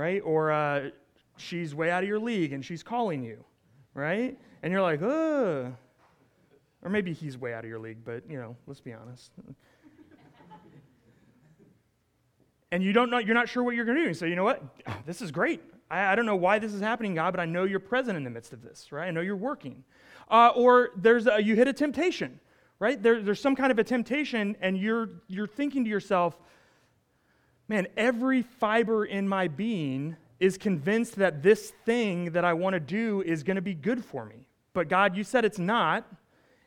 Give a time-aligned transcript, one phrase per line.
[0.00, 0.22] right?
[0.24, 0.88] Or uh,
[1.36, 3.44] she's way out of your league and she's calling you,
[3.92, 4.38] right?
[4.62, 5.74] And you're like, ugh.
[6.82, 9.30] Or maybe he's way out of your league, but, you know, let's be honest.
[12.72, 14.14] and you don't know, you're not sure what you're going to do.
[14.14, 14.62] So, you know what?
[15.06, 15.60] This is great.
[15.90, 18.24] I, I, don't know why this is happening, God, but I know you're present in
[18.24, 19.08] the midst of this, right?
[19.08, 19.84] I know you're working.
[20.30, 22.40] Uh, or there's a, you hit a temptation,
[22.78, 23.02] right?
[23.02, 26.38] There, there's some kind of a temptation, and you're, you're thinking to yourself,
[27.70, 32.80] man, every fiber in my being is convinced that this thing that I want to
[32.80, 34.48] do is going to be good for me.
[34.72, 36.04] But God, you said it's not.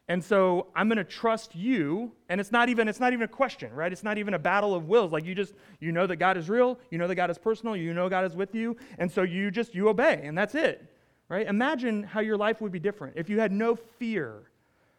[0.08, 3.28] And so I'm going to trust you, and it's not even it's not even a
[3.28, 3.92] question, right?
[3.92, 5.12] It's not even a battle of wills.
[5.12, 7.76] Like you just you know that God is real, you know that God is personal,
[7.76, 10.90] you know God is with you, and so you just you obey, and that's it.
[11.30, 11.48] Right?
[11.48, 14.44] Imagine how your life would be different if you had no fear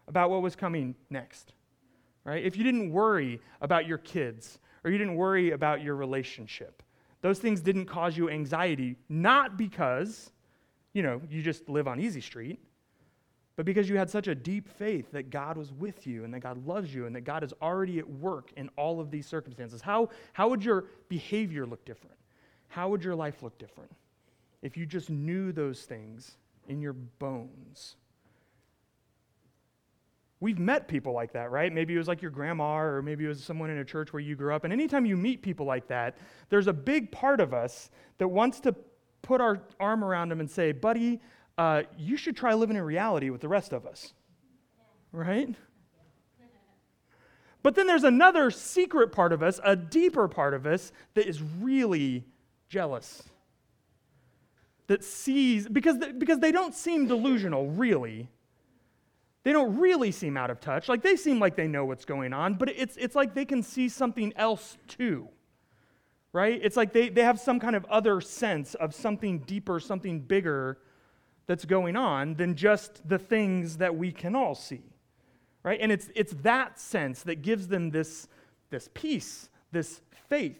[0.08, 1.52] about what was coming next.
[2.24, 2.42] Right?
[2.42, 6.82] If you didn't worry about your kids or you didn't worry about your relationship.
[7.22, 10.30] Those things didn't cause you anxiety not because
[10.92, 12.60] you know, you just live on easy street
[13.56, 16.40] but because you had such a deep faith that God was with you and that
[16.40, 19.80] God loves you and that God is already at work in all of these circumstances,
[19.80, 22.16] how, how would your behavior look different?
[22.68, 23.92] How would your life look different
[24.62, 26.36] if you just knew those things
[26.68, 27.94] in your bones?
[30.44, 31.72] We've met people like that, right?
[31.72, 34.20] Maybe it was like your grandma, or maybe it was someone in a church where
[34.20, 34.64] you grew up.
[34.64, 36.18] And anytime you meet people like that,
[36.50, 38.74] there's a big part of us that wants to
[39.22, 41.22] put our arm around them and say, buddy,
[41.56, 44.12] uh, you should try living in reality with the rest of us.
[45.12, 45.48] Right?
[47.62, 51.40] But then there's another secret part of us, a deeper part of us, that is
[51.40, 52.22] really
[52.68, 53.22] jealous.
[54.88, 58.28] That sees, because, because they don't seem delusional, really.
[59.44, 60.88] They don't really seem out of touch.
[60.88, 63.62] Like they seem like they know what's going on, but it's, it's like they can
[63.62, 65.28] see something else too.
[66.32, 66.58] Right?
[66.62, 70.78] It's like they, they have some kind of other sense of something deeper, something bigger
[71.46, 74.82] that's going on than just the things that we can all see.
[75.62, 75.78] Right?
[75.80, 78.28] And it's, it's that sense that gives them this,
[78.70, 80.58] this peace, this faith.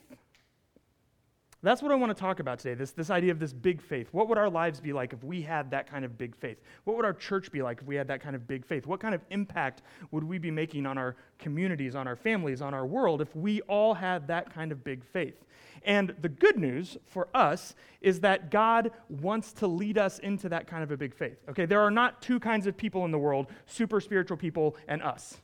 [1.65, 4.09] That's what I want to talk about today this, this idea of this big faith.
[4.13, 6.59] What would our lives be like if we had that kind of big faith?
[6.85, 8.87] What would our church be like if we had that kind of big faith?
[8.87, 12.75] What kind of impact would we be making on our communities, on our families, on
[12.75, 15.45] our world if we all had that kind of big faith?
[15.85, 20.67] And the good news for us is that God wants to lead us into that
[20.67, 21.39] kind of a big faith.
[21.49, 25.03] Okay, there are not two kinds of people in the world super spiritual people and
[25.03, 25.39] us.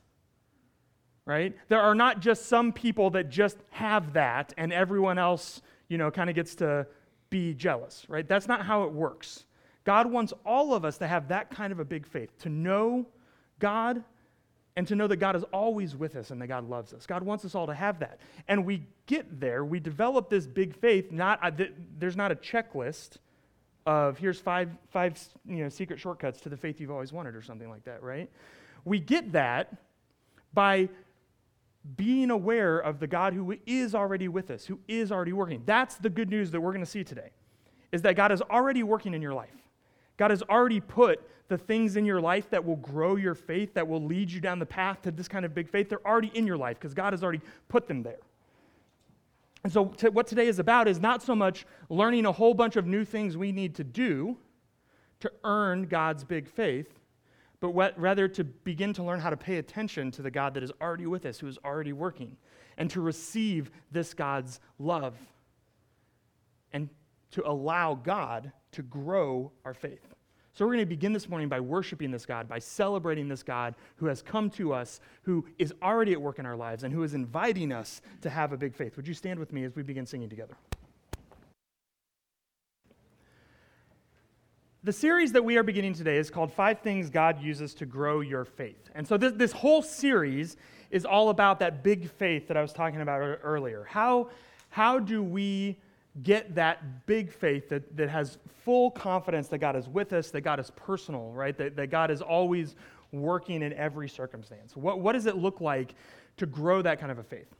[1.25, 1.55] Right?
[1.69, 5.61] There are not just some people that just have that and everyone else,
[5.91, 6.87] you know, kind of gets to
[7.29, 8.25] be jealous, right?
[8.25, 9.43] That's not how it works.
[9.83, 13.05] God wants all of us to have that kind of a big faith, to know
[13.59, 14.01] God
[14.77, 17.05] and to know that God is always with us and that God loves us.
[17.05, 18.21] God wants us all to have that.
[18.47, 22.35] And we get there, we develop this big faith, not, uh, th- there's not a
[22.35, 23.17] checklist
[23.85, 27.41] of here's five, five you know, secret shortcuts to the faith you've always wanted or
[27.41, 28.29] something like that, right?
[28.85, 29.75] We get that
[30.53, 30.87] by
[31.95, 35.63] being aware of the God who is already with us, who is already working.
[35.65, 37.31] That's the good news that we're going to see today,
[37.91, 39.49] is that God is already working in your life.
[40.17, 43.87] God has already put the things in your life that will grow your faith, that
[43.87, 46.47] will lead you down the path to this kind of big faith, they're already in
[46.47, 48.19] your life because God has already put them there.
[49.63, 52.87] And so, what today is about is not so much learning a whole bunch of
[52.87, 54.37] new things we need to do
[55.19, 57.00] to earn God's big faith,
[57.61, 60.63] but what, rather to begin to learn how to pay attention to the God that
[60.63, 62.35] is already with us, who is already working,
[62.77, 65.15] and to receive this God's love,
[66.73, 66.89] and
[67.29, 70.01] to allow God to grow our faith.
[70.53, 73.75] So we're going to begin this morning by worshiping this God, by celebrating this God
[73.97, 77.03] who has come to us, who is already at work in our lives, and who
[77.03, 78.97] is inviting us to have a big faith.
[78.97, 80.55] Would you stand with me as we begin singing together?
[84.83, 88.21] The series that we are beginning today is called Five Things God Uses to Grow
[88.21, 88.89] Your Faith.
[88.95, 90.57] And so this, this whole series
[90.89, 93.85] is all about that big faith that I was talking about earlier.
[93.87, 94.29] How,
[94.69, 95.77] how do we
[96.23, 100.41] get that big faith that, that has full confidence that God is with us, that
[100.41, 101.55] God is personal, right?
[101.55, 102.73] That, that God is always
[103.11, 104.75] working in every circumstance.
[104.75, 105.93] What, what does it look like
[106.37, 107.55] to grow that kind of a faith?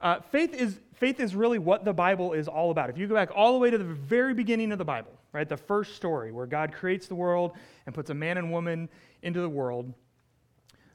[0.00, 2.90] Uh, faith, is, faith is really what the Bible is all about.
[2.90, 5.48] If you go back all the way to the very beginning of the Bible, right,
[5.48, 7.52] the first story where God creates the world
[7.84, 8.88] and puts a man and woman
[9.22, 9.92] into the world,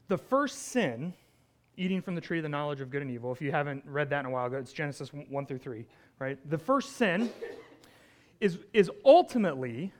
[0.08, 1.14] the first sin,
[1.76, 4.10] eating from the tree of the knowledge of good and evil, if you haven't read
[4.10, 5.86] that in a while ago, it's Genesis 1 through 3
[6.20, 6.38] right?
[6.48, 7.30] The first sin
[8.40, 9.92] is, is ultimately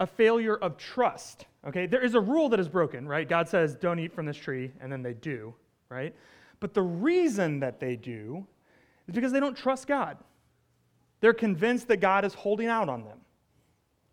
[0.00, 1.46] a failure of trust.
[1.66, 3.28] Okay, there is a rule that is broken, right?
[3.28, 5.54] God says, don't eat from this tree, and then they do,
[5.88, 6.14] right?
[6.58, 8.46] But the reason that they do
[9.06, 10.16] is because they don't trust God.
[11.20, 13.18] They're convinced that God is holding out on them.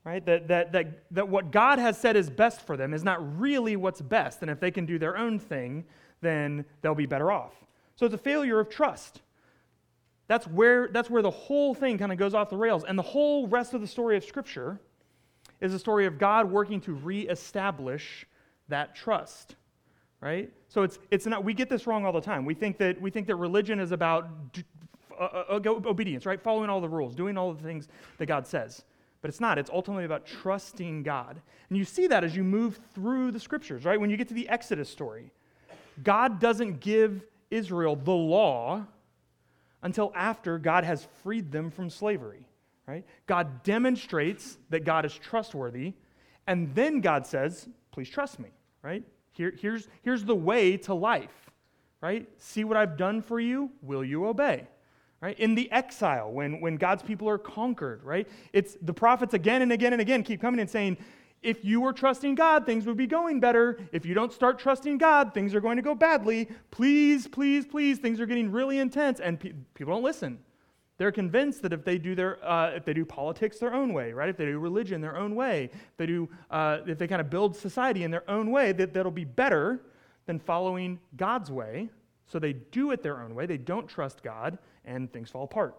[0.05, 0.25] Right?
[0.25, 3.77] That, that, that, that what God has said is best for them is not really
[3.77, 4.41] what's best.
[4.41, 5.85] And if they can do their own thing,
[6.21, 7.53] then they'll be better off.
[7.95, 9.21] So it's a failure of trust.
[10.27, 12.83] That's where, that's where the whole thing kind of goes off the rails.
[12.85, 14.79] And the whole rest of the story of Scripture
[15.61, 18.25] is a story of God working to reestablish
[18.67, 19.55] that trust.
[20.19, 20.51] Right?
[20.69, 22.45] So it's, it's not, we get this wrong all the time.
[22.45, 24.29] We think that, we think that religion is about
[25.19, 26.41] uh, uh, uh obedience, right?
[26.41, 28.83] Following all the rules, doing all the things that God says.
[29.23, 29.57] But it's not.
[29.57, 31.41] It's ultimately about trusting God.
[31.69, 33.97] And you see that as you move through the scriptures, right?
[33.97, 35.31] When you get to the Exodus story,
[36.03, 38.85] God doesn't give Israel the law
[39.81, 42.45] until after God has freed them from slavery,
[42.85, 43.05] right?
[43.25, 45.93] God demonstrates that God is trustworthy,
[46.45, 48.49] and then God says, please trust me,
[48.81, 49.05] right?
[49.31, 51.49] Here, here's, here's the way to life,
[52.01, 52.27] right?
[52.39, 54.67] See what I've done for you, will you obey?
[55.23, 55.39] Right?
[55.39, 58.27] In the exile, when, when God's people are conquered, right?
[58.51, 60.97] It's the prophets again and again and again keep coming and saying,
[61.41, 63.79] if you were trusting God, things would be going better.
[63.93, 66.49] If you don't start trusting God, things are going to go badly.
[66.71, 70.39] Please, please, please, things are getting really intense, and pe- people don't listen.
[70.97, 74.11] They're convinced that if they do their, uh, if they do politics their own way,
[74.11, 74.27] right?
[74.27, 77.29] If they do religion their own way, if they do, uh, if they kind of
[77.29, 79.83] build society in their own way, that that'll be better
[80.25, 81.89] than following God's way.
[82.27, 83.45] So they do it their own way.
[83.45, 85.75] They don't trust God, and things fall apart.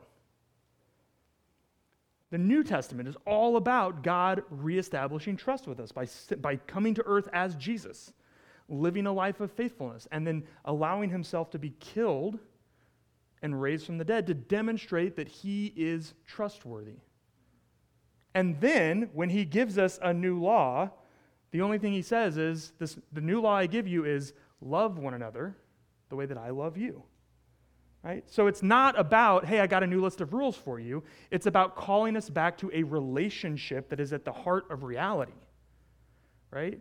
[2.31, 6.09] The New Testament is all about God reestablishing trust with us by,
[6.41, 8.13] by coming to earth as Jesus,
[8.69, 12.39] living a life of faithfulness, and then allowing himself to be killed
[13.43, 16.97] and raised from the dead to demonstrate that he is trustworthy.
[18.35, 20.91] And then, when he gives us a new law,
[21.53, 24.99] the only thing he says is this, the new law I give you is love
[24.99, 25.57] one another
[26.09, 27.05] the way that I love you.
[28.05, 28.23] Right?
[28.27, 31.03] So it's not about, hey, I got a new list of rules for you.
[31.31, 35.33] It's about calling us back to a relationship that is at the heart of reality.
[36.51, 36.81] Right?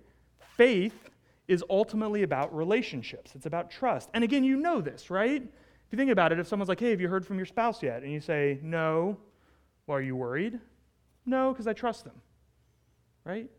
[0.58, 1.10] Faith
[1.48, 3.36] is ultimately about relationships.
[3.36, 4.10] It's about trust.
[4.14, 5.42] And again, you know this, right?
[5.42, 7.82] If you think about it, if someone's like, hey, have you heard from your spouse
[7.82, 8.04] yet?
[8.04, 9.18] And you say, no.
[9.88, 10.60] Well, are you worried?
[11.26, 12.22] No, because I trust them.
[13.24, 13.50] Right?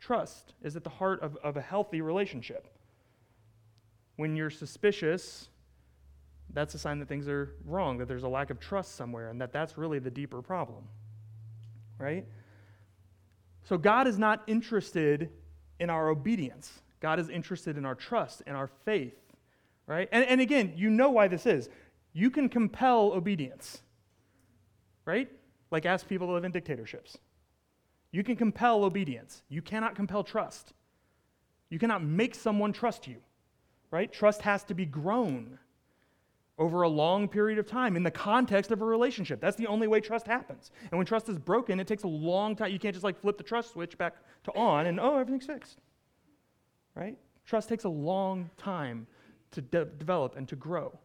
[0.00, 2.66] Trust is at the heart of, of a healthy relationship.
[4.16, 5.48] When you're suspicious,
[6.52, 9.40] that's a sign that things are wrong, that there's a lack of trust somewhere, and
[9.40, 10.84] that that's really the deeper problem.
[11.98, 12.26] Right?
[13.64, 15.30] So God is not interested
[15.78, 16.80] in our obedience.
[17.00, 19.14] God is interested in our trust and our faith.
[19.86, 20.08] Right?
[20.10, 21.68] And, and again, you know why this is.
[22.12, 23.82] You can compel obedience.
[25.04, 25.30] Right?
[25.70, 27.18] Like ask people to live in dictatorships.
[28.10, 29.42] You can compel obedience.
[29.48, 30.72] You cannot compel trust.
[31.68, 33.16] You cannot make someone trust you.
[33.90, 34.10] Right?
[34.10, 35.58] Trust has to be grown
[36.58, 39.40] over a long period of time in the context of a relationship.
[39.40, 40.72] That's the only way trust happens.
[40.90, 42.72] And when trust is broken, it takes a long time.
[42.72, 45.78] You can't just like flip the trust switch back to on and oh, everything's fixed.
[46.94, 47.16] Right?
[47.46, 49.06] Trust takes a long time
[49.52, 50.98] to de- develop and to grow.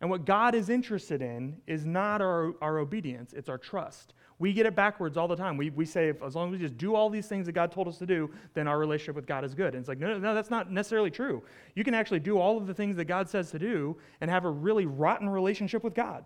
[0.00, 4.14] And what God is interested in is not our, our obedience, it's our trust.
[4.40, 5.56] We get it backwards all the time.
[5.56, 7.72] We, we say, if, as long as we just do all these things that God
[7.72, 9.74] told us to do, then our relationship with God is good.
[9.74, 11.42] And it's like, no, no, no, that's not necessarily true.
[11.74, 14.44] You can actually do all of the things that God says to do and have
[14.44, 16.24] a really rotten relationship with God.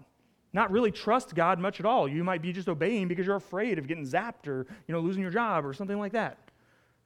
[0.52, 2.06] Not really trust God much at all.
[2.06, 5.22] You might be just obeying because you're afraid of getting zapped or you know, losing
[5.22, 6.38] your job or something like that.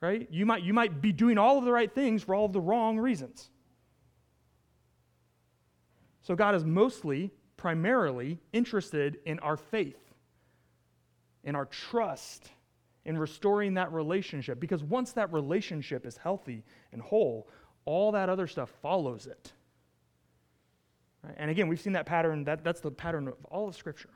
[0.01, 0.27] Right?
[0.31, 2.61] You might, you might be doing all of the right things for all of the
[2.61, 3.49] wrong reasons.
[6.23, 10.06] So God is mostly, primarily interested in our faith
[11.47, 12.50] in our trust
[13.07, 14.61] in restoring that relationship.
[14.61, 17.49] Because once that relationship is healthy and whole,
[17.87, 19.53] all that other stuff follows it.
[21.23, 21.35] Right?
[21.38, 24.11] And again, we've seen that pattern, that, that's the pattern of all of Scripture.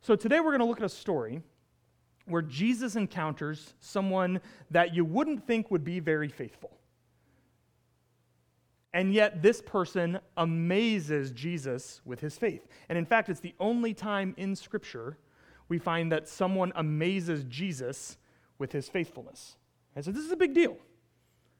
[0.00, 1.42] So today we're going to look at a story
[2.26, 6.70] where Jesus encounters someone that you wouldn't think would be very faithful.
[8.92, 12.66] And yet, this person amazes Jesus with his faith.
[12.88, 15.16] And in fact, it's the only time in Scripture
[15.70, 18.18] we find that someone amazes Jesus
[18.58, 19.56] with his faithfulness.
[19.96, 20.76] Right, so this is a big deal.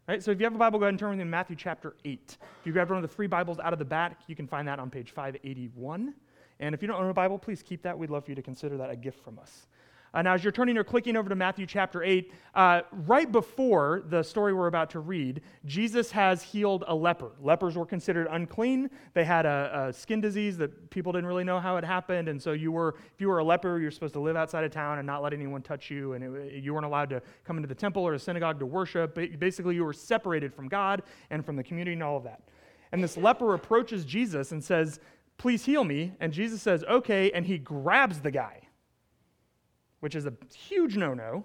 [0.07, 1.57] Right, so if you have a Bible, go ahead and turn with me to Matthew
[1.57, 2.37] chapter 8.
[2.61, 4.67] If you grab one of the free Bibles out of the back, you can find
[4.69, 6.14] that on page 581.
[6.59, 7.97] And if you don't own a Bible, please keep that.
[7.97, 9.67] We'd love for you to consider that a gift from us.
[10.14, 14.23] Now, as you're turning or clicking over to Matthew chapter 8, uh, right before the
[14.23, 17.31] story we're about to read, Jesus has healed a leper.
[17.40, 18.90] Lepers were considered unclean.
[19.14, 22.29] They had a, a, skin disease that people didn't really know how it happened.
[22.29, 24.73] And so, you were, if you were a leper, you're supposed to live outside of
[24.73, 26.14] town and not let anyone touch you.
[26.14, 29.19] And it, you weren't allowed to come into the temple or the synagogue to worship.
[29.38, 32.43] Basically, you were separated from God and from the community and all of that.
[32.93, 34.99] And this leper approaches Jesus and says,
[35.38, 36.12] please heal me.
[36.21, 37.31] And Jesus says, okay.
[37.33, 38.61] And he grabs the guy,
[40.00, 41.45] which is a huge no no,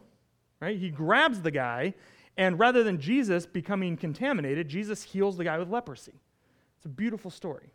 [0.59, 0.77] right?
[0.77, 1.93] He grabs the guy.
[2.37, 6.13] And rather than Jesus becoming contaminated, Jesus heals the guy with leprosy.
[6.77, 7.71] It's a beautiful story.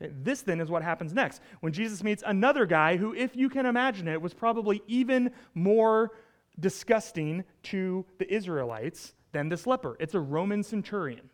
[0.00, 1.42] Okay, this then is what happens next.
[1.60, 6.12] When Jesus meets another guy who, if you can imagine it, was probably even more
[6.60, 9.96] disgusting to the Israelites than this leper.
[9.98, 11.28] It's a Roman centurion.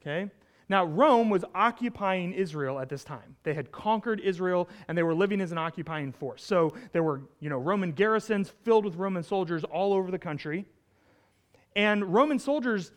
[0.00, 0.30] Okay?
[0.68, 3.36] Now, Rome was occupying Israel at this time.
[3.44, 6.44] They had conquered Israel and they were living as an occupying force.
[6.44, 10.66] So there were, you know, Roman garrisons filled with Roman soldiers all over the country.
[11.76, 12.90] And Roman soldiers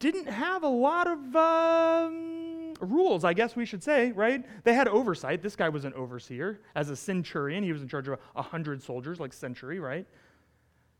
[0.00, 4.44] didn't have a lot of um, rules, I guess we should say, right?
[4.64, 5.40] They had oversight.
[5.40, 6.60] This guy was an overseer.
[6.74, 10.06] As a centurion, he was in charge of a hundred soldiers, like century, right?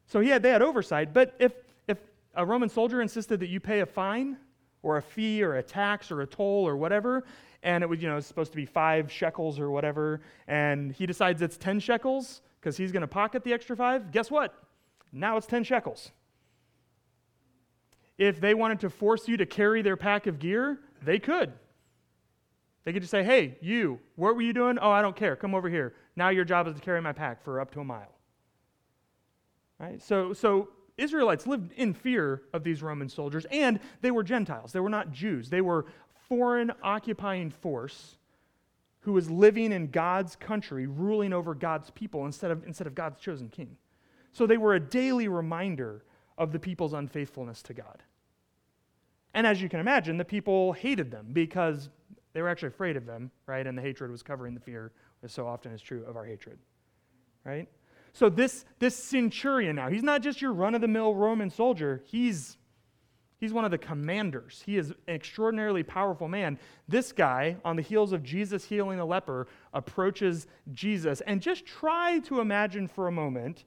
[0.07, 1.13] So he had, they had oversight.
[1.13, 1.53] But if,
[1.87, 1.99] if
[2.35, 4.39] a Roman soldier insisted that you pay a fine
[4.83, 7.25] or a fee or a tax or a toll or whatever,
[7.63, 11.43] and it was, you know, supposed to be five shekels or whatever, and he decides
[11.43, 14.55] it's 10 shekels because he's going to pocket the extra five, guess what?
[15.13, 16.11] Now it's 10 shekels.
[18.19, 21.53] If they wanted to force you to carry their pack of gear, they could.
[22.85, 24.79] They could just say, hey, you, what were you doing?
[24.81, 25.37] Oh, I don't care.
[25.37, 25.95] Come over here.
[26.17, 28.13] Now your job is to carry my pack for up to a mile.
[29.79, 30.03] Right?
[30.03, 34.73] So, so Israelites lived in fear of these Roman soldiers, and they were Gentiles.
[34.73, 35.49] They were not Jews.
[35.49, 35.87] They were
[36.29, 38.17] foreign occupying force
[39.01, 43.19] who was living in God's country, ruling over God's people instead of, instead of God's
[43.19, 43.77] chosen king.
[44.33, 46.05] So they were a daily reminder
[46.37, 48.03] of the people's unfaithfulness to God.
[49.35, 51.89] And as you can imagine, the people hated them because
[52.33, 53.67] they were actually afraid of them, right?
[53.67, 56.59] And the hatred was covering the fear, as so often is true of our hatred,
[57.45, 57.69] right?
[58.13, 62.03] So this, this centurion now, he's not just your run-of-the-mill Roman soldier.
[62.05, 62.57] He's,
[63.39, 64.63] he's one of the commanders.
[64.67, 66.59] He is an extraordinarily powerful man.
[66.89, 71.21] This guy, on the heels of Jesus healing a leper, approaches Jesus.
[71.23, 73.65] And just try to imagine for a moment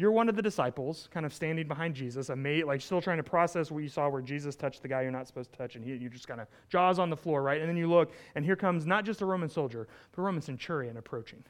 [0.00, 3.24] you're one of the disciples, kind of standing behind Jesus, amazed, like still trying to
[3.24, 5.84] process what you saw where Jesus touched the guy you're not supposed to touch, and
[5.84, 7.60] he, you just kind of jaws on the floor, right?
[7.60, 10.40] And then you look, and here comes not just a Roman soldier, but a Roman
[10.40, 11.42] centurion approaching.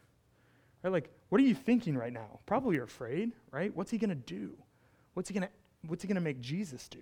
[0.82, 0.92] Right?
[0.92, 2.40] Like, what are you thinking right now?
[2.46, 3.74] Probably you're afraid, right?
[3.74, 4.52] What's he going to do?
[5.14, 5.52] What's he going to
[5.86, 6.98] what's he going to make Jesus do?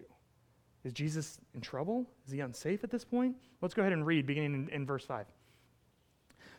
[0.84, 2.06] Is Jesus in trouble?
[2.26, 3.34] Is he unsafe at this point?
[3.60, 5.26] Let's go ahead and read beginning in, in verse 5.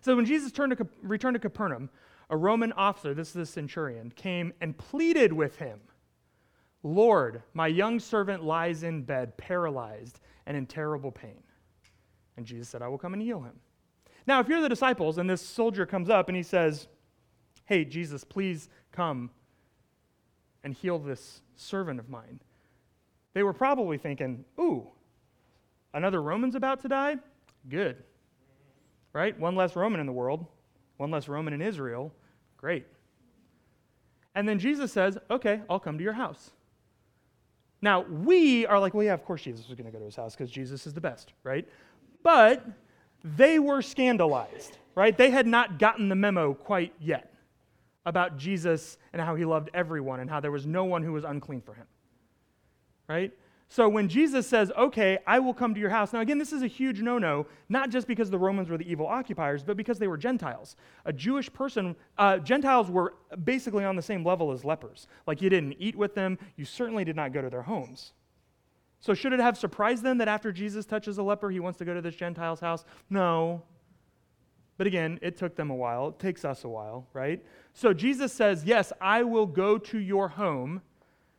[0.02, 1.90] So when Jesus turned to, returned to Capernaum,
[2.30, 5.80] a Roman officer, this is the centurion, came and pleaded with him
[6.84, 11.44] Lord, my young servant lies in bed, paralyzed and in terrible pain.
[12.38, 13.60] And Jesus said, I will come and heal him.
[14.28, 16.88] Now, if you're the disciples and this soldier comes up and he says,
[17.68, 19.30] Hey, Jesus, please come
[20.64, 22.40] and heal this servant of mine,
[23.34, 24.88] they were probably thinking, Ooh,
[25.94, 27.18] another Roman's about to die?
[27.70, 28.04] Good.
[29.14, 29.40] Right?
[29.40, 30.46] One less Roman in the world
[30.98, 32.12] one less Roman in Israel.
[32.58, 32.86] Great.
[34.36, 36.52] And then Jesus says, Okay, I'll come to your house.
[37.82, 40.16] Now, we are like, well, yeah, of course Jesus is going to go to his
[40.16, 41.68] house because Jesus is the best, right?
[42.24, 42.66] But
[43.24, 45.16] they were scandalized, right?
[45.16, 47.32] They had not gotten the memo quite yet
[48.08, 51.26] about Jesus and how he loved everyone and how there was no one who was
[51.26, 51.86] unclean for him,
[53.08, 53.34] right?
[53.68, 56.64] So when Jesus says, okay, I will come to your house, now again, this is
[56.64, 60.00] a huge no no, not just because the Romans were the evil occupiers, but because
[60.00, 60.78] they were Gentiles.
[61.04, 65.08] A Jewish person, uh, Gentiles were basically on the same level as lepers.
[65.28, 68.14] Like you didn't eat with them, you certainly did not go to their homes.
[69.02, 71.86] So should it have surprised them that after Jesus touches a leper, he wants to
[71.86, 72.86] go to this Gentile's house?
[73.10, 73.64] No.
[74.78, 76.10] But again, it took them a while.
[76.10, 77.44] It takes us a while, right?
[77.74, 80.82] So Jesus says, Yes, I will go to your home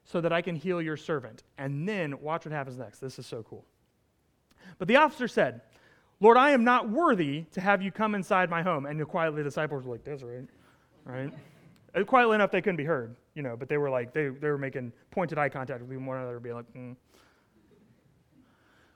[0.05, 1.45] so that I can heal your servant.
[1.57, 2.99] And then watch what happens next.
[2.99, 3.65] This is so cool.
[4.79, 5.61] But the officer said,
[6.21, 8.87] Lord, I am not worthy to have you come inside my home.
[8.87, 10.49] And quietly the disciples were like, That's right.
[11.05, 11.33] Right?
[12.07, 14.59] Quietly enough, they couldn't be heard, you know, but they were like, they, they were
[14.59, 16.95] making pointed eye contact with one another, being like, mm.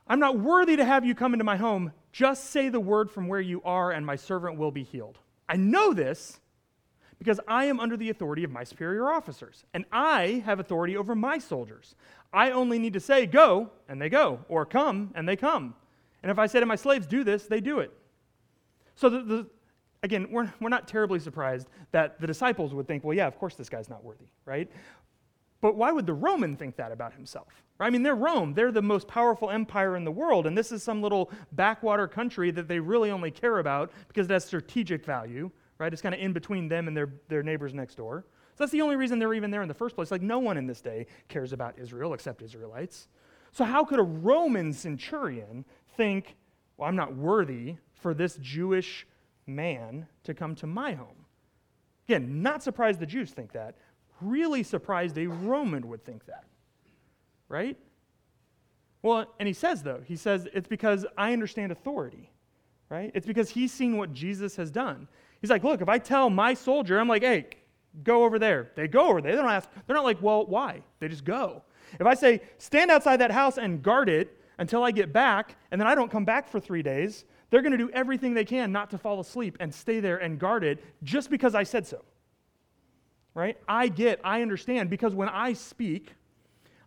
[0.07, 1.93] I'm not worthy to have you come into my home.
[2.13, 5.19] Just say the word from where you are, and my servant will be healed.
[5.49, 6.41] I know this
[7.19, 11.15] because I am under the authority of my superior officers, and I have authority over
[11.15, 11.95] my soldiers.
[12.33, 15.75] I only need to say, go, and they go, or come, and they come.
[16.23, 17.93] And if I say to my slaves, do this, they do it.
[18.97, 19.47] So, the, the,
[20.03, 23.55] again, we're, we're not terribly surprised that the disciples would think, well, yeah, of course
[23.55, 24.69] this guy's not worthy, right?
[25.63, 27.63] But why would the Roman think that about himself?
[27.81, 28.53] I mean, they're Rome.
[28.53, 32.51] They're the most powerful empire in the world, and this is some little backwater country
[32.51, 35.51] that they really only care about because it has strategic value
[35.83, 35.93] right?
[35.93, 38.25] It's kind of in between them and their, their neighbors next door.
[38.55, 40.13] So that's the only reason they're even there in the first place.
[40.13, 43.09] Like, no one in this day cares about Israel except Israelites.
[43.51, 45.65] So, how could a Roman centurion
[45.97, 46.37] think,
[46.77, 49.07] well, I'm not worthy for this Jewish
[49.47, 51.27] man to come to my home.
[52.09, 53.77] Again, not surprised the Jews think that.
[54.23, 56.45] Really surprised a Roman would think that.
[57.49, 57.77] Right?
[59.03, 62.31] Well, and he says, though, he says, it's because I understand authority.
[62.89, 63.11] Right?
[63.15, 65.09] It's because he's seen what Jesus has done.
[65.41, 67.47] He's like, look, if I tell my soldier, I'm like, hey,
[68.05, 68.71] go over there.
[68.77, 69.33] They go over there.
[69.33, 70.83] They don't ask, they're not like, well, why?
[71.01, 71.63] They just go.
[71.99, 75.81] If I say, stand outside that house and guard it until I get back, and
[75.81, 78.73] then I don't come back for three days, they're going to do everything they can
[78.73, 82.03] not to fall asleep and stay there and guard it just because I said so.
[83.35, 83.57] Right?
[83.67, 86.13] I get, I understand, because when I speak,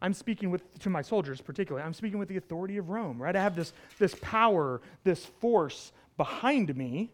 [0.01, 3.35] I'm speaking with, to my soldiers particularly, I'm speaking with the authority of Rome, right?
[3.35, 7.11] I have this, this power, this force behind me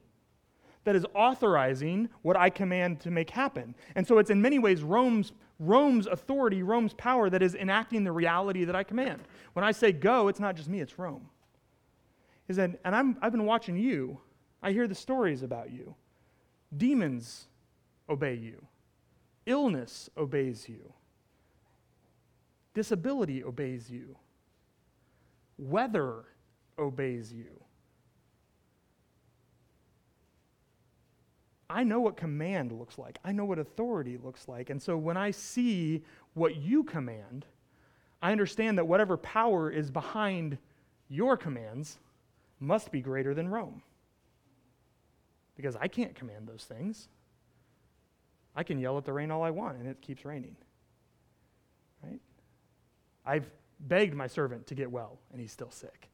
[0.83, 3.75] that is authorizing what I command to make happen.
[3.95, 8.11] And so it's in many ways Rome's, Rome's authority, Rome's power that is enacting the
[8.11, 9.21] reality that I command.
[9.53, 11.29] When I say go, it's not just me, it's Rome.
[12.47, 14.19] Is that, and I'm, I've been watching you.
[14.61, 15.95] I hear the stories about you.
[16.75, 17.45] Demons
[18.09, 18.65] obey you.
[19.51, 20.93] Illness obeys you.
[22.73, 24.15] Disability obeys you.
[25.57, 26.23] Weather
[26.79, 27.61] obeys you.
[31.69, 33.19] I know what command looks like.
[33.25, 34.69] I know what authority looks like.
[34.69, 36.01] And so when I see
[36.33, 37.45] what you command,
[38.21, 40.57] I understand that whatever power is behind
[41.09, 41.99] your commands
[42.61, 43.81] must be greater than Rome.
[45.57, 47.09] Because I can't command those things.
[48.55, 50.55] I can yell at the rain all I want and it keeps raining.
[52.03, 52.19] Right?
[53.25, 56.09] I've begged my servant to get well and he's still sick.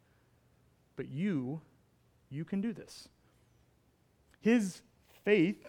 [0.95, 1.61] But you,
[2.29, 3.07] you can do this.
[4.41, 4.81] His
[5.23, 5.67] faith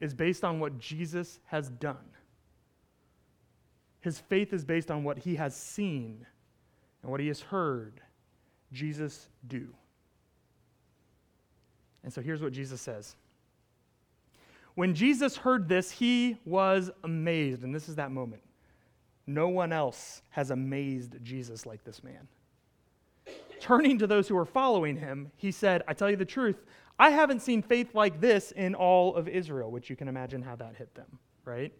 [0.00, 2.10] is based on what Jesus has done.
[4.00, 6.26] His faith is based on what he has seen
[7.02, 8.00] and what he has heard
[8.72, 9.68] Jesus do.
[12.04, 13.16] And so here's what Jesus says.
[14.76, 17.64] When Jesus heard this, he was amazed.
[17.64, 18.42] And this is that moment.
[19.26, 22.28] No one else has amazed Jesus like this man.
[23.58, 26.62] Turning to those who were following him, he said, I tell you the truth,
[26.98, 30.56] I haven't seen faith like this in all of Israel, which you can imagine how
[30.56, 31.72] that hit them, right?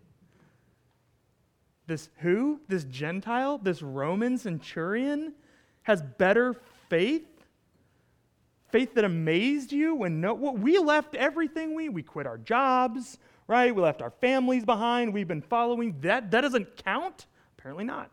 [1.86, 2.60] This who?
[2.66, 5.34] This Gentile, this Roman centurion
[5.82, 6.56] has better
[6.88, 7.35] faith?
[8.70, 13.74] Faith that amazed you when no we left everything we we quit our jobs, right?
[13.74, 15.12] We left our families behind.
[15.12, 17.26] We've been following that that doesn't count?
[17.58, 18.10] Apparently not.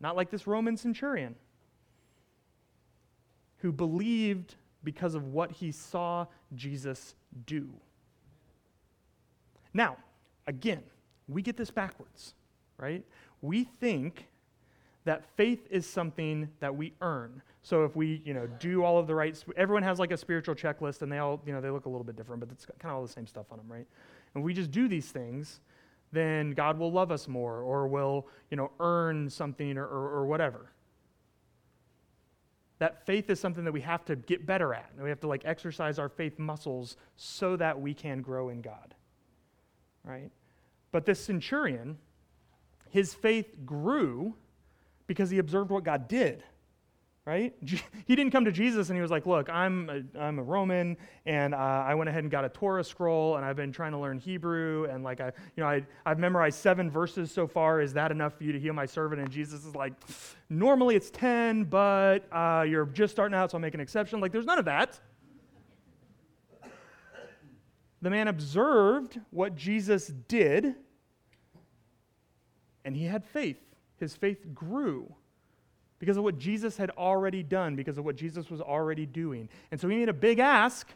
[0.00, 1.34] Not like this Roman centurion
[3.58, 4.54] who believed
[4.84, 7.14] because of what he saw Jesus
[7.46, 7.68] do.
[9.74, 9.96] Now,
[10.46, 10.82] again,
[11.28, 12.34] we get this backwards,
[12.78, 13.04] right?
[13.42, 14.28] We think
[15.08, 17.40] that faith is something that we earn.
[17.62, 20.54] So if we, you know, do all of the right, everyone has like a spiritual
[20.54, 22.92] checklist, and they all, you know, they look a little bit different, but it's kind
[22.92, 23.86] of all the same stuff on them, right?
[24.34, 25.60] And we just do these things,
[26.12, 30.26] then God will love us more, or will, you know, earn something, or, or, or
[30.26, 30.72] whatever
[32.78, 34.90] that faith is something that we have to get better at.
[34.94, 38.60] And we have to like exercise our faith muscles so that we can grow in
[38.60, 38.94] God.
[40.04, 40.30] Right?
[40.92, 41.98] But this centurion,
[42.90, 44.36] his faith grew
[45.08, 46.44] because he observed what God did
[47.28, 47.54] right?
[48.06, 50.96] He didn't come to Jesus and he was like, Look, I'm a, I'm a Roman
[51.26, 53.98] and uh, I went ahead and got a Torah scroll and I've been trying to
[53.98, 57.82] learn Hebrew and like, I, you know, I, I've memorized seven verses so far.
[57.82, 59.20] Is that enough for you to heal my servant?
[59.20, 59.92] And Jesus is like,
[60.48, 64.20] Normally it's 10, but uh, you're just starting out, so I'll make an exception.
[64.20, 64.98] Like, there's none of that.
[68.00, 70.76] The man observed what Jesus did
[72.86, 73.67] and he had faith.
[73.98, 75.14] His faith grew
[75.98, 79.48] because of what Jesus had already done, because of what Jesus was already doing.
[79.70, 80.88] And so he made a big ask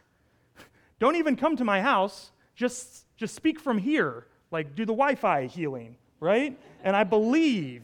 [1.02, 5.16] don't even come to my house, just, just speak from here, like do the Wi
[5.16, 6.56] Fi healing, right?
[6.84, 7.82] And I believe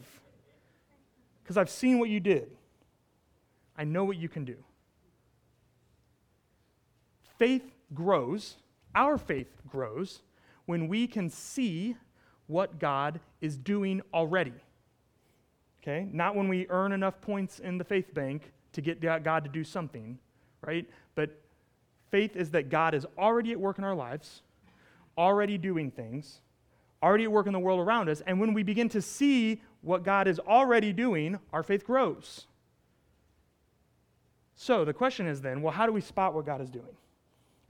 [1.43, 2.49] because I've seen what you did.
[3.77, 4.55] I know what you can do.
[7.37, 8.55] Faith grows,
[8.95, 10.21] our faith grows,
[10.65, 11.97] when we can see
[12.47, 14.53] what God is doing already.
[15.81, 16.07] Okay?
[16.11, 19.63] Not when we earn enough points in the faith bank to get God to do
[19.63, 20.17] something,
[20.61, 20.87] right?
[21.15, 21.39] But
[22.11, 24.41] faith is that God is already at work in our lives,
[25.17, 26.41] already doing things,
[27.01, 28.21] already at work in the world around us.
[28.27, 32.45] And when we begin to see what God is already doing, our faith grows.
[34.55, 36.85] So the question is then well, how do we spot what God is doing?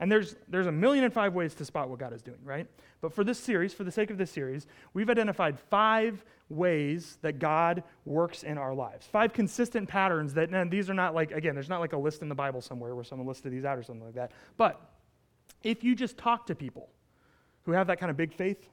[0.00, 2.66] And there's, there's a million and five ways to spot what God is doing, right?
[3.02, 7.38] But for this series, for the sake of this series, we've identified five ways that
[7.38, 9.06] God works in our lives.
[9.06, 12.22] Five consistent patterns that, and these are not like, again, there's not like a list
[12.22, 14.32] in the Bible somewhere where someone listed these out or something like that.
[14.56, 14.80] But
[15.62, 16.88] if you just talk to people
[17.64, 18.68] who have that kind of big faith,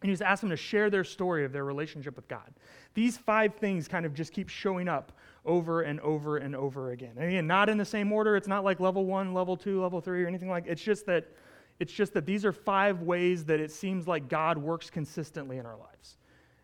[0.00, 2.52] and you just ask them to share their story of their relationship with God.
[2.94, 5.12] These five things kind of just keep showing up
[5.44, 7.12] over and over and over again.
[7.16, 8.36] And again, not in the same order.
[8.36, 10.64] It's not like level one, level two, level three, or anything like.
[10.66, 11.28] It's just that
[11.80, 15.66] it's just that these are five ways that it seems like God works consistently in
[15.66, 16.16] our lives.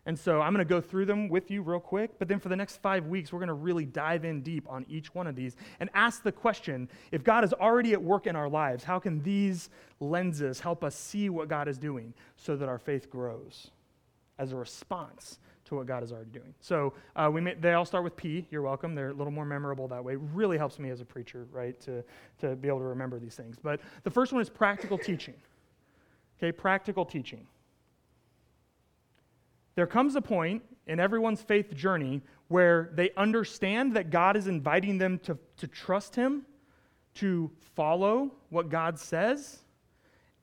[0.05, 2.49] And so I'm going to go through them with you real quick, but then for
[2.49, 5.35] the next five weeks, we're going to really dive in deep on each one of
[5.35, 8.97] these and ask the question if God is already at work in our lives, how
[8.97, 13.71] can these lenses help us see what God is doing so that our faith grows
[14.39, 15.37] as a response
[15.69, 16.53] to what God is already doing?
[16.59, 18.45] So uh, we may, they all start with P.
[18.51, 18.95] You're welcome.
[18.95, 20.13] They're a little more memorable that way.
[20.13, 22.03] It really helps me as a preacher, right, to,
[22.39, 23.57] to be able to remember these things.
[23.61, 25.35] But the first one is practical teaching.
[26.37, 27.45] Okay, practical teaching.
[29.75, 34.97] There comes a point in everyone's faith journey where they understand that God is inviting
[34.97, 36.45] them to, to trust Him,
[37.15, 39.59] to follow what God says,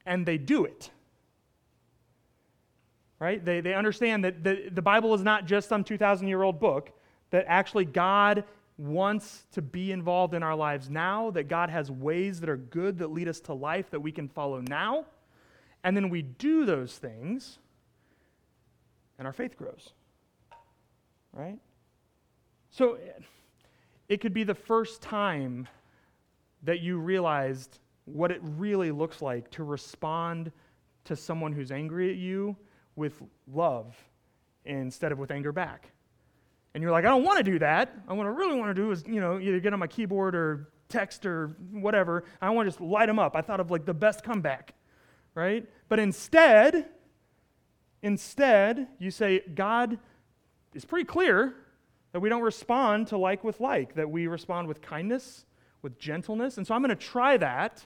[0.07, 0.91] and they do it.
[3.19, 3.43] Right?
[3.43, 6.91] They, they understand that the, the Bible is not just some 2,000 year old book,
[7.31, 8.45] that actually God
[8.79, 12.99] wants to be involved in our lives now, that God has ways that are good
[12.99, 15.07] that lead us to life that we can follow now.
[15.83, 17.59] And then we do those things
[19.19, 19.93] and our faith grows.
[21.33, 21.59] Right?
[22.71, 22.99] So
[24.09, 25.69] it could be the first time
[26.63, 30.53] that you realized what it really looks like to respond
[31.05, 32.57] to someone who's angry at you
[32.97, 33.95] with love
[34.65, 35.93] instead of with anger back.
[36.75, 37.95] And you're like, I don't want to do that.
[38.09, 40.35] I what I really want to do is, you know, either get on my keyboard
[40.35, 42.25] or text or whatever.
[42.43, 43.37] I want to just light them up.
[43.37, 44.75] I thought of like the best comeback,
[45.35, 45.67] right?
[45.89, 46.89] But instead,
[48.07, 49.99] Instead, you say, God
[50.75, 51.55] is pretty clear
[52.13, 55.45] that we don't respond to like with like, that we respond with kindness,
[55.83, 56.57] with gentleness.
[56.57, 57.85] And so I'm going to try that.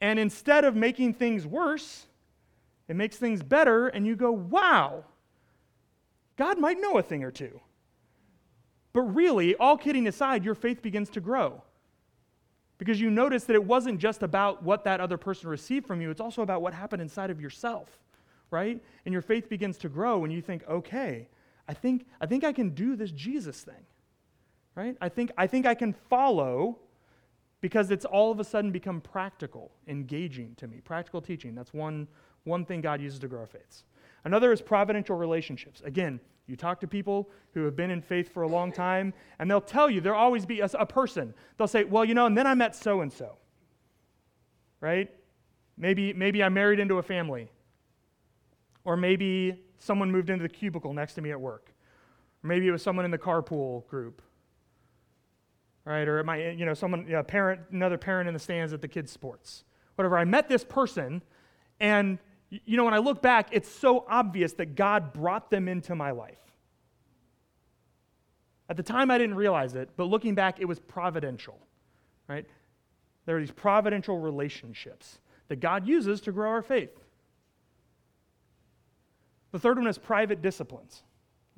[0.00, 2.06] And instead of making things worse,
[2.92, 3.88] it makes things better.
[3.88, 5.04] And you go, wow,
[6.36, 7.60] God might know a thing or two.
[8.92, 11.62] But really, all kidding aside, your faith begins to grow.
[12.78, 16.10] Because you notice that it wasn't just about what that other person received from you,
[16.10, 17.98] it's also about what happened inside of yourself
[18.52, 18.80] right?
[19.04, 21.26] And your faith begins to grow and you think, okay,
[21.66, 23.86] I think, I think I can do this Jesus thing,
[24.76, 24.96] right?
[25.00, 26.78] I think, I think I can follow
[27.62, 30.80] because it's all of a sudden become practical, engaging to me.
[30.80, 32.06] Practical teaching, that's one,
[32.44, 33.84] one thing God uses to grow our faiths.
[34.24, 35.82] Another is providential relationships.
[35.84, 39.50] Again, you talk to people who have been in faith for a long time, and
[39.50, 41.34] they'll tell you, there'll always be a, a person.
[41.56, 43.36] They'll say, well, you know, and then I met so and so,
[44.80, 45.10] right?
[45.76, 47.50] Maybe, maybe I married into a family.
[48.84, 51.72] Or maybe someone moved into the cubicle next to me at work.
[52.42, 54.22] Or maybe it was someone in the carpool group.
[55.84, 56.06] Right?
[56.06, 58.80] Or it might, you know, someone, you know, parent, another parent in the stands at
[58.80, 59.64] the kids' sports.
[59.94, 60.18] Whatever.
[60.18, 61.22] I met this person,
[61.80, 62.18] and
[62.64, 66.10] you know, when I look back, it's so obvious that God brought them into my
[66.10, 66.38] life.
[68.68, 71.58] At the time, I didn't realize it, but looking back, it was providential,
[72.28, 72.46] right?
[73.24, 76.98] There are these providential relationships that God uses to grow our faith.
[79.52, 81.02] The third one is private disciplines.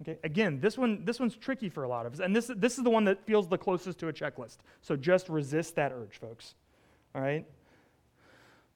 [0.00, 2.78] Okay, again, this one this one's tricky for a lot of us, and this this
[2.78, 4.56] is the one that feels the closest to a checklist.
[4.82, 6.56] So just resist that urge, folks.
[7.14, 7.46] All right.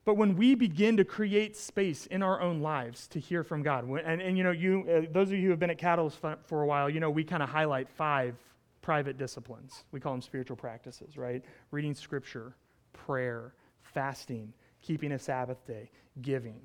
[0.08, 3.84] But when we begin to create space in our own lives to hear from God,
[3.84, 6.62] and, and you know, you uh, those of you who have been at Catalyst for
[6.62, 8.34] a while, you know, we kind of highlight five
[8.80, 9.84] private disciplines.
[9.92, 11.44] We call them spiritual practices, right?
[11.72, 12.54] Reading Scripture,
[12.94, 15.90] prayer, fasting, keeping a Sabbath day,
[16.22, 16.62] giving.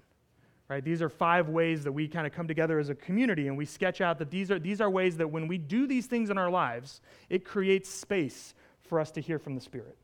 [0.70, 0.82] Right?
[0.82, 3.66] These are five ways that we kind of come together as a community and we
[3.66, 6.38] sketch out that these are, these are ways that when we do these things in
[6.38, 8.54] our lives, it creates space
[8.84, 9.98] for us to hear from the Spirit.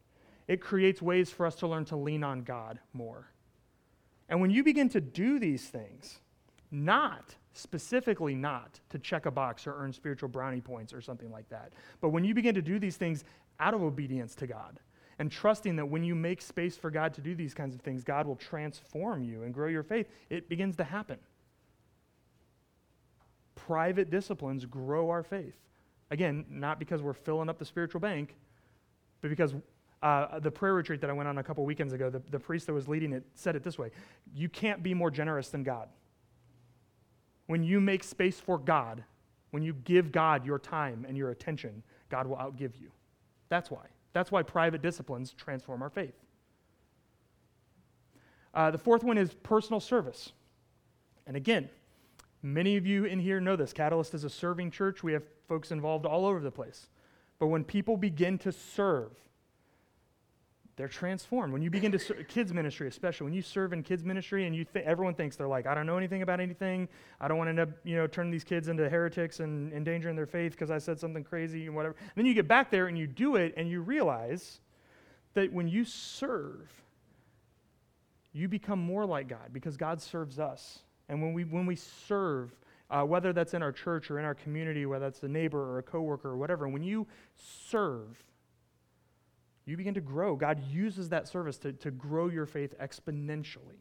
[0.49, 3.31] It creates ways for us to learn to lean on God more.
[4.27, 6.19] And when you begin to do these things,
[6.71, 11.47] not specifically not to check a box or earn spiritual brownie points or something like
[11.49, 13.23] that, but when you begin to do these things
[13.59, 14.79] out of obedience to God,
[15.19, 18.03] and trusting that when you make space for God to do these kinds of things,
[18.03, 21.19] God will transform you and grow your faith, it begins to happen.
[23.53, 25.57] Private disciplines grow our faith.
[26.09, 28.35] Again, not because we're filling up the spiritual bank,
[29.21, 29.53] but because
[30.01, 32.67] uh, the prayer retreat that I went on a couple weekends ago, the, the priest
[32.67, 33.91] that was leading it said it this way
[34.33, 35.89] You can't be more generous than God.
[37.47, 39.03] When you make space for God,
[39.51, 42.91] when you give God your time and your attention, God will outgive you.
[43.49, 43.87] That's why.
[44.13, 46.13] That's why private disciplines transform our faith.
[48.53, 50.31] Uh, the fourth one is personal service.
[51.27, 51.69] And again,
[52.41, 53.73] many of you in here know this.
[53.73, 55.03] Catalyst is a serving church.
[55.03, 56.87] We have folks involved all over the place.
[57.37, 59.11] But when people begin to serve,
[60.79, 61.51] they're transformed.
[61.51, 64.55] When you begin to serve, kids ministry, especially when you serve in kids ministry, and
[64.55, 66.87] you th- everyone thinks they're like, I don't know anything about anything.
[67.19, 70.15] I don't want to end up, you know, turning these kids into heretics and endangering
[70.15, 71.97] their faith because I said something crazy and whatever.
[71.99, 74.61] And then you get back there and you do it, and you realize
[75.33, 76.71] that when you serve,
[78.31, 80.79] you become more like God because God serves us.
[81.09, 82.57] And when we when we serve,
[82.89, 85.79] uh, whether that's in our church or in our community, whether that's a neighbor or
[85.79, 88.23] a coworker or whatever, when you serve
[89.69, 90.35] you begin to grow.
[90.35, 93.79] God uses that service to, to grow your faith exponentially.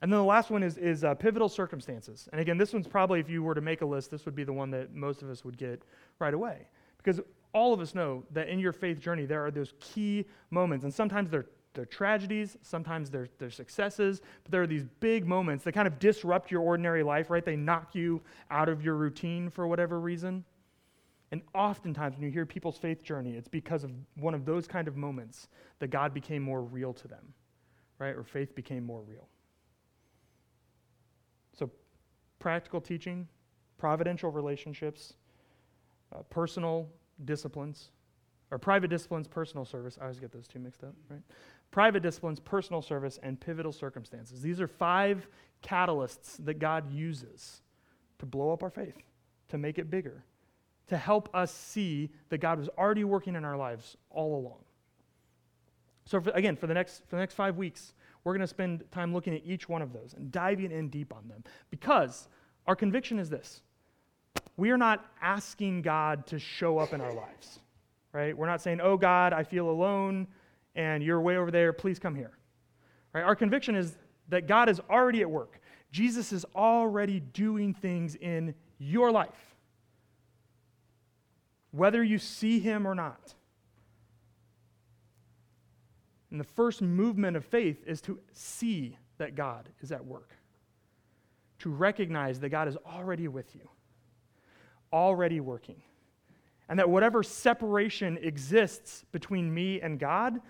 [0.00, 2.28] And then the last one is, is uh, pivotal circumstances.
[2.32, 4.44] And again, this one's probably, if you were to make a list, this would be
[4.44, 5.82] the one that most of us would get
[6.18, 6.68] right away.
[6.98, 7.20] Because
[7.52, 10.84] all of us know that in your faith journey, there are those key moments.
[10.84, 15.64] And sometimes they're, they're tragedies, sometimes they're, they're successes, but there are these big moments
[15.64, 17.44] that kind of disrupt your ordinary life, right?
[17.44, 20.44] They knock you out of your routine for whatever reason.
[21.30, 24.88] And oftentimes, when you hear people's faith journey, it's because of one of those kind
[24.88, 27.34] of moments that God became more real to them,
[27.98, 28.16] right?
[28.16, 29.28] Or faith became more real.
[31.58, 31.70] So,
[32.38, 33.28] practical teaching,
[33.76, 35.14] providential relationships,
[36.14, 36.88] uh, personal
[37.26, 37.90] disciplines,
[38.50, 39.98] or private disciplines, personal service.
[40.00, 41.20] I always get those two mixed up, right?
[41.70, 44.40] Private disciplines, personal service, and pivotal circumstances.
[44.40, 45.26] These are five
[45.62, 47.60] catalysts that God uses
[48.18, 48.96] to blow up our faith,
[49.48, 50.24] to make it bigger
[50.88, 54.58] to help us see that God was already working in our lives all along.
[56.04, 57.92] So, for, again, for the, next, for the next five weeks,
[58.24, 61.14] we're going to spend time looking at each one of those and diving in deep
[61.14, 62.28] on them because
[62.66, 63.62] our conviction is this
[64.56, 67.60] we are not asking God to show up in our lives,
[68.12, 68.36] right?
[68.36, 70.26] We're not saying, oh, God, I feel alone
[70.74, 72.32] and you're way over there, please come here.
[73.12, 73.24] Right?
[73.24, 73.96] Our conviction is
[74.28, 75.60] that God is already at work.
[75.90, 79.47] Jesus is already doing things in your life
[81.70, 83.34] whether you see him or not.
[86.30, 90.36] And the first movement of faith is to see that God is at work,
[91.60, 93.68] to recognize that God is already with you,
[94.92, 95.82] already working,
[96.68, 100.40] and that whatever separation exists between me and God,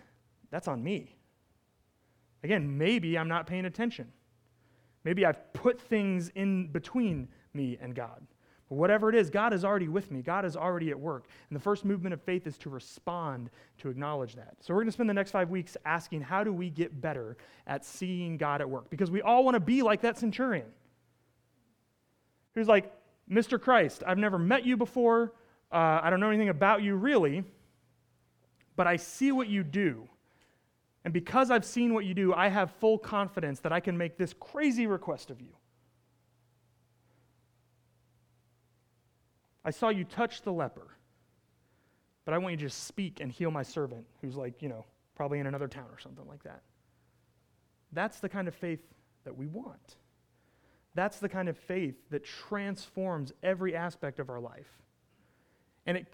[0.50, 1.14] that's on me.
[2.42, 4.12] Again, maybe I'm not paying attention.
[5.04, 8.26] Maybe I've put things in between me and God.
[8.68, 10.20] Whatever it is, God is already with me.
[10.20, 11.26] God is already at work.
[11.48, 14.57] And the first movement of faith is to respond, to acknowledge that.
[14.61, 17.38] So we're going to spend the next five weeks asking how do we get better
[17.66, 18.90] at seeing God at work?
[18.90, 20.66] Because we all want to be like that centurion
[22.54, 22.92] who's like,
[23.31, 23.61] Mr.
[23.61, 25.33] Christ, I've never met you before.
[25.72, 27.44] Uh, I don't know anything about you really,
[28.76, 30.09] but I see what you do.
[31.04, 34.18] And because I've seen what you do, I have full confidence that I can make
[34.18, 35.54] this crazy request of you.
[39.68, 40.87] I saw you touch the leper,
[42.24, 44.87] but I want you to just speak and heal my servant who's like, you know,
[45.14, 46.62] probably in another town or something like that.
[47.92, 48.81] That's the kind of faith
[49.24, 49.96] that we want.
[50.94, 54.70] That's the kind of faith that transforms every aspect of our life.
[55.85, 56.07] And it,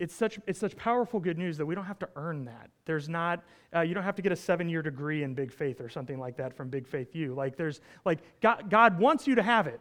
[0.00, 2.70] it's such, it's such powerful good news that we don't have to earn that.
[2.86, 5.80] There's not, uh, you don't have to get a seven year degree in big faith
[5.80, 7.34] or something like that from Big Faith U.
[7.34, 9.80] Like, there's, like, God, God wants you to have it.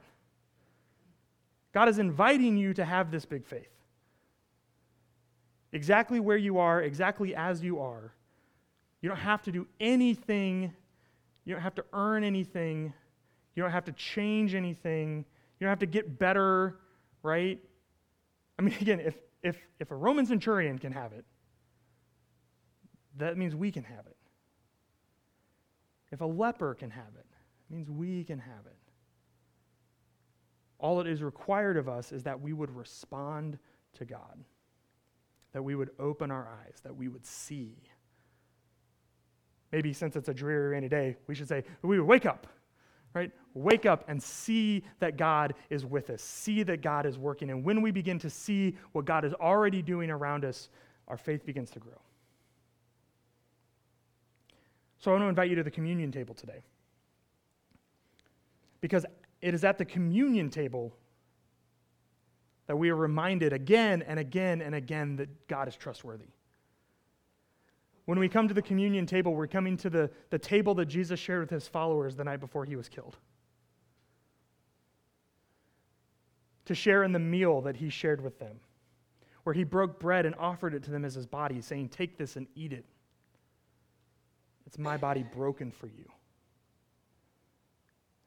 [1.76, 3.68] God is inviting you to have this big faith.
[5.74, 8.14] Exactly where you are, exactly as you are.
[9.02, 10.74] You don't have to do anything.
[11.44, 12.94] You don't have to earn anything.
[13.56, 15.26] You don't have to change anything.
[15.60, 16.80] You don't have to get better,
[17.24, 17.60] right?
[18.58, 21.26] I mean, again, if, if, if a Roman centurion can have it,
[23.18, 24.16] that means we can have it.
[26.14, 27.26] If a leper can have it,
[27.70, 28.85] it means we can have it.
[30.80, 33.58] All it is required of us is that we would respond
[33.94, 34.44] to God,
[35.54, 37.76] that we would open our eyes, that we would see.
[39.72, 42.48] Maybe since it's a dreary rainy day, we should say, we would wake up,
[43.14, 43.32] right?
[43.54, 47.50] Wake up and see that God is with us, see that God is working.
[47.50, 50.70] And when we begin to see what God is already doing around us,
[51.08, 52.00] our faith begins to grow.
[54.98, 56.62] So I want to invite you to the communion table today.
[58.82, 59.06] Because
[59.41, 60.95] it is at the communion table
[62.67, 66.30] that we are reminded again and again and again that God is trustworthy.
[68.06, 71.19] When we come to the communion table, we're coming to the, the table that Jesus
[71.19, 73.17] shared with his followers the night before he was killed.
[76.65, 78.60] To share in the meal that he shared with them,
[79.43, 82.36] where he broke bread and offered it to them as his body, saying, Take this
[82.36, 82.86] and eat it.
[84.65, 86.06] It's my body broken for you.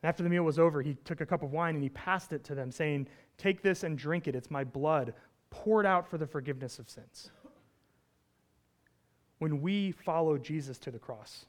[0.03, 2.45] After the meal was over, he took a cup of wine and he passed it
[2.45, 4.35] to them, saying, Take this and drink it.
[4.35, 5.15] It's my blood
[5.51, 7.31] poured out for the forgiveness of sins.
[9.39, 11.47] When we follow Jesus to the cross,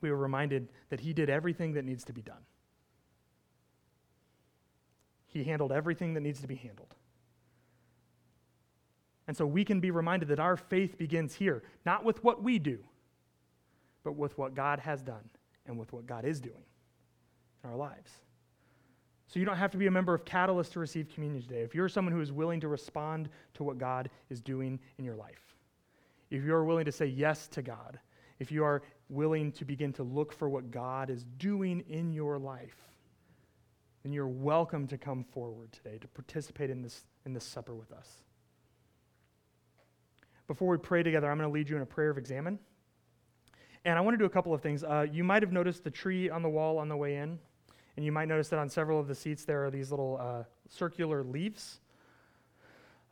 [0.00, 2.44] we are reminded that he did everything that needs to be done.
[5.26, 6.94] He handled everything that needs to be handled.
[9.26, 12.58] And so we can be reminded that our faith begins here, not with what we
[12.58, 12.78] do,
[14.04, 15.28] but with what God has done
[15.66, 16.62] and with what God is doing
[17.64, 18.12] in our lives.
[19.26, 21.62] So you don't have to be a member of Catalyst to receive communion today.
[21.62, 25.16] If you're someone who is willing to respond to what God is doing in your
[25.16, 25.56] life,
[26.30, 27.98] if you're willing to say yes to God,
[28.38, 32.38] if you are willing to begin to look for what God is doing in your
[32.38, 32.76] life,
[34.02, 37.90] then you're welcome to come forward today to participate in this, in this supper with
[37.90, 38.08] us.
[40.46, 42.58] Before we pray together, I'm going to lead you in a prayer of examen.
[43.86, 44.84] And I want to do a couple of things.
[44.84, 47.38] Uh, you might have noticed the tree on the wall on the way in,
[47.96, 50.42] and you might notice that on several of the seats there are these little uh,
[50.68, 51.80] circular leaves.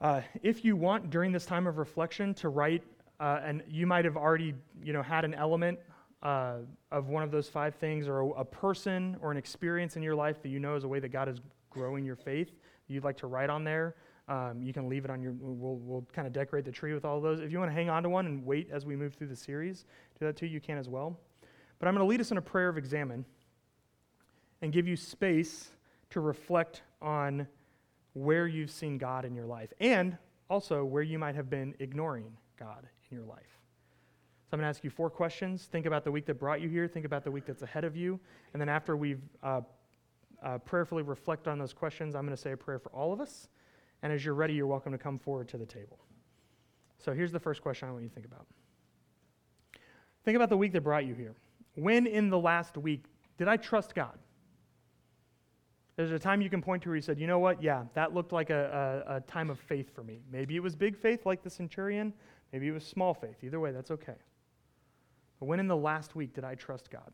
[0.00, 2.82] Uh, if you want during this time of reflection to write,
[3.20, 5.78] uh, and you might have already you know, had an element
[6.24, 6.56] uh,
[6.90, 10.14] of one of those five things, or a, a person or an experience in your
[10.14, 11.40] life that you know is a way that God is
[11.70, 12.50] growing your faith,
[12.88, 13.94] you'd like to write on there.
[14.28, 17.04] Um, you can leave it on your, we'll, we'll kind of decorate the tree with
[17.04, 17.40] all those.
[17.40, 19.36] If you want to hang on to one and wait as we move through the
[19.36, 19.84] series,
[20.18, 21.18] do that too, you can as well.
[21.78, 23.24] But I'm going to lead us in a prayer of examen
[24.62, 25.70] and give you space
[26.10, 27.46] to reflect on
[28.14, 30.16] where you've seen God in your life and
[30.48, 33.58] also where you might have been ignoring God in your life.
[34.44, 35.68] So I'm going to ask you four questions.
[35.70, 37.96] Think about the week that brought you here, think about the week that's ahead of
[37.96, 38.20] you,
[38.52, 39.62] and then after we've uh,
[40.42, 43.20] uh, prayerfully reflect on those questions, I'm going to say a prayer for all of
[43.20, 43.48] us.
[44.02, 45.98] And as you're ready, you're welcome to come forward to the table.
[46.98, 48.46] So here's the first question I want you to think about.
[50.24, 51.34] Think about the week that brought you here.
[51.74, 53.04] When in the last week
[53.38, 54.18] did I trust God?
[56.02, 57.62] There's a time you can point to where you said, you know what?
[57.62, 60.20] Yeah, that looked like a, a, a, time of faith for me.
[60.32, 62.12] Maybe it was big faith like the centurion.
[62.52, 63.36] Maybe it was small faith.
[63.44, 64.16] Either way, that's okay.
[65.38, 67.12] But when in the last week did I trust God?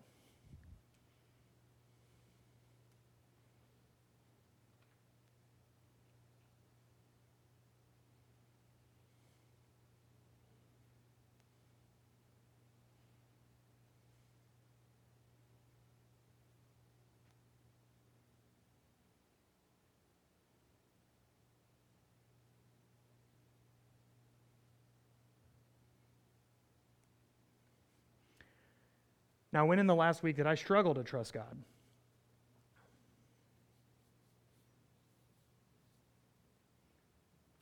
[29.59, 31.51] Now, when in the last week did I struggle to trust God?
[31.51, 31.57] It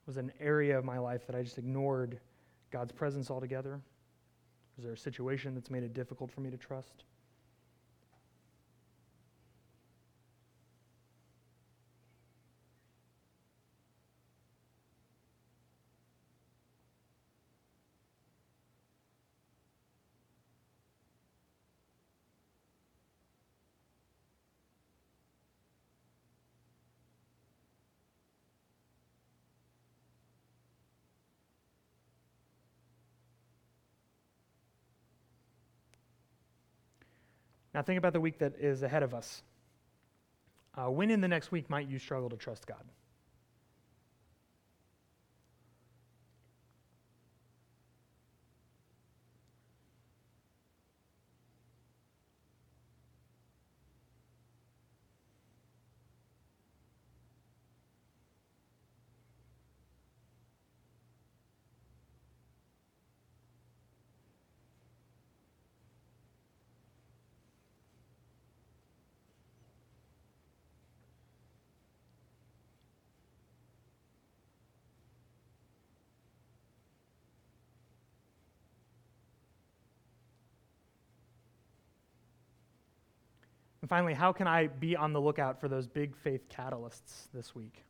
[0.07, 2.21] Was an area of my life that I just ignored
[2.71, 3.81] God's presence altogether?
[4.77, 7.05] Was there a situation that's made it difficult for me to trust?
[37.77, 39.43] Now, think about the week that is ahead of us.
[40.75, 42.83] Uh, when in the next week might you struggle to trust God?
[83.87, 87.55] And finally, how can I be on the lookout for those big faith catalysts this
[87.55, 87.85] week?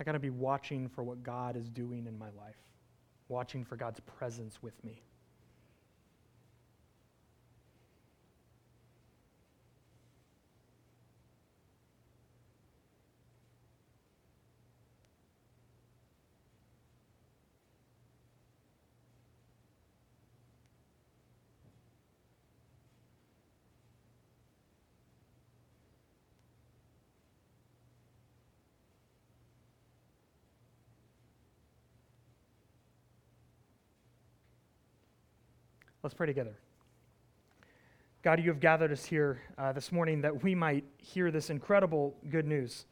[0.00, 2.56] I got to be watching for what God is doing in my life,
[3.28, 5.02] watching for God's presence with me.
[36.06, 36.54] Let's pray together.
[38.22, 42.14] God, you have gathered us here uh, this morning that we might hear this incredible
[42.30, 42.86] good news.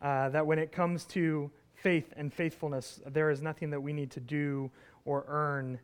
[0.00, 4.12] Uh, that when it comes to faith and faithfulness, there is nothing that we need
[4.12, 4.70] to do
[5.04, 5.76] or earn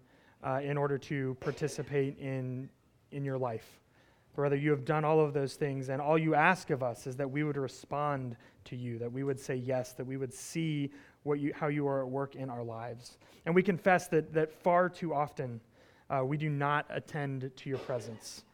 [0.44, 2.70] uh, in order to participate in,
[3.10, 3.80] in your life.
[4.36, 7.08] But rather, you have done all of those things, and all you ask of us
[7.08, 10.32] is that we would respond to you, that we would say yes, that we would
[10.32, 10.92] see
[11.24, 13.18] what you, how you are at work in our lives.
[13.46, 15.60] And we confess that, that far too often
[16.10, 18.44] uh, we do not attend to your presence,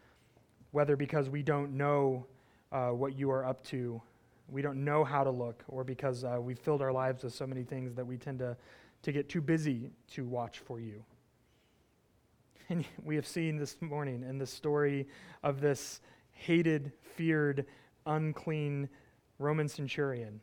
[0.72, 2.26] whether because we don't know
[2.72, 4.00] uh, what you are up to,
[4.48, 7.46] we don't know how to look, or because uh, we've filled our lives with so
[7.46, 8.56] many things that we tend to,
[9.02, 11.04] to get too busy to watch for you.
[12.70, 15.06] And we have seen this morning in the story
[15.42, 16.00] of this
[16.30, 17.66] hated, feared,
[18.06, 18.88] unclean
[19.38, 20.40] Roman centurion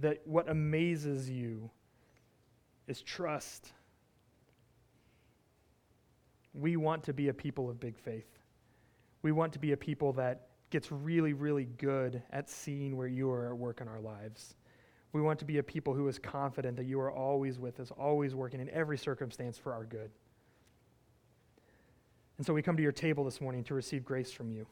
[0.00, 1.70] that what amazes you
[2.86, 3.72] is trust.
[6.54, 8.26] We want to be a people of big faith.
[9.22, 13.30] We want to be a people that gets really, really good at seeing where you
[13.30, 14.54] are at work in our lives.
[15.12, 17.90] We want to be a people who is confident that you are always with us,
[17.90, 20.10] always working in every circumstance for our good.
[22.38, 24.66] And so we come to your table this morning to receive grace from you.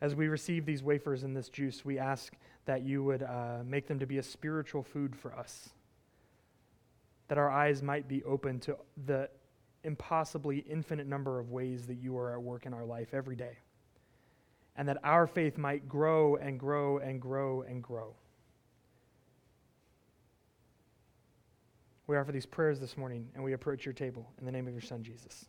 [0.00, 2.32] As we receive these wafers and this juice, we ask
[2.64, 5.70] that you would uh, make them to be a spiritual food for us,
[7.28, 9.28] that our eyes might be open to the
[9.82, 13.58] impossibly infinite number of ways that you are at work in our life every day,
[14.76, 18.14] and that our faith might grow and grow and grow and grow.
[22.06, 24.74] We offer these prayers this morning, and we approach your table in the name of
[24.74, 25.46] your Son, Jesus.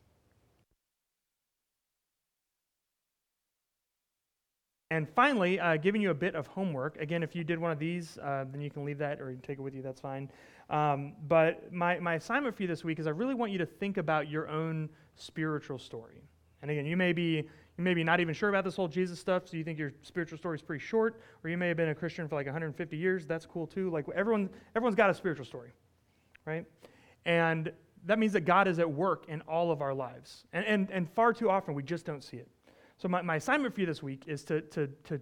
[4.91, 7.01] And finally, uh, giving you a bit of homework.
[7.01, 9.57] Again, if you did one of these, uh, then you can leave that or take
[9.57, 10.29] it with you, that's fine.
[10.69, 13.65] Um, but my, my assignment for you this week is I really want you to
[13.65, 16.21] think about your own spiritual story.
[16.61, 17.47] And again, you may be
[17.77, 19.91] you may be not even sure about this whole Jesus stuff, so you think your
[20.01, 22.95] spiritual story is pretty short, or you may have been a Christian for like 150
[22.95, 23.25] years.
[23.25, 23.89] That's cool too.
[23.89, 25.71] Like everyone, everyone's got a spiritual story,
[26.45, 26.65] right?
[27.25, 27.71] And
[28.05, 30.45] that means that God is at work in all of our lives.
[30.53, 32.47] And, and, and far too often we just don't see it.
[32.97, 35.19] So, my, my assignment for you this week is to, to, to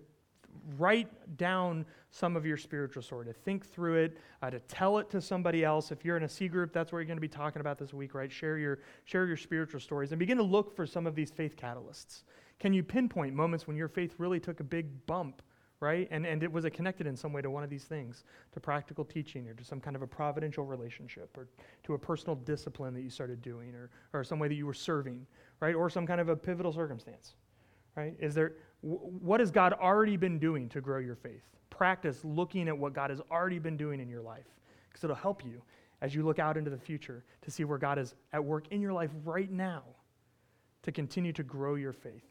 [0.77, 5.09] write down some of your spiritual story, to think through it, uh, to tell it
[5.09, 5.91] to somebody else.
[5.91, 7.93] If you're in a C group, that's where you're going to be talking about this
[7.93, 8.31] week, right?
[8.31, 11.55] Share your, share your spiritual stories and begin to look for some of these faith
[11.55, 12.23] catalysts.
[12.59, 15.41] Can you pinpoint moments when your faith really took a big bump,
[15.79, 16.07] right?
[16.11, 18.23] And, and it was connected in some way to one of these things,
[18.53, 21.47] to practical teaching or to some kind of a providential relationship or
[21.83, 24.73] to a personal discipline that you started doing or, or some way that you were
[24.73, 25.25] serving,
[25.59, 25.75] right?
[25.75, 27.33] Or some kind of a pivotal circumstance
[27.95, 28.15] right?
[28.19, 31.43] Is there, what has God already been doing to grow your faith?
[31.69, 34.45] Practice looking at what God has already been doing in your life
[34.89, 35.61] because it'll help you
[36.01, 38.81] as you look out into the future to see where God is at work in
[38.81, 39.83] your life right now
[40.83, 42.25] to continue to grow your faith.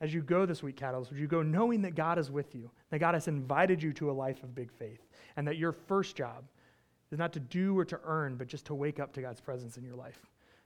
[0.00, 2.70] As you go this week, Catalyst, would you go knowing that God is with you,
[2.88, 5.06] that God has invited you to a life of big faith,
[5.36, 6.44] and that your first job
[7.12, 9.76] is not to do or to earn, but just to wake up to God's presence
[9.76, 10.22] in your life.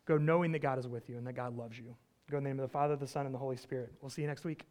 [0.06, 1.96] Go knowing that God is with you and that God loves you.
[2.30, 3.92] Go in the name of the Father, the Son, and the Holy Spirit.
[4.00, 4.64] We'll see you next week.